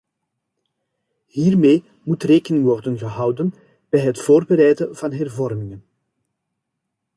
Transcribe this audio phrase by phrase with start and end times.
[1.25, 3.53] Hiermee moet rekening worden gehouden
[3.89, 5.83] bij het voorbereiden van hervormingen.